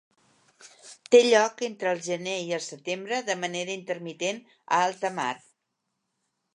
[1.15, 5.33] Té lloc entre el gener i el setembre de manera intermitent a alta mar.